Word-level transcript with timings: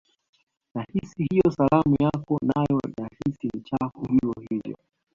Nahisi 0.75 1.27
hiyo 1.31 1.51
salamu 1.51 1.95
yako 2.01 2.39
nayo 2.41 2.79
nahisi 2.97 3.47
ni 3.53 3.61
chafu 3.61 4.01
hivyo 4.01 4.33
hivyo 4.49 4.77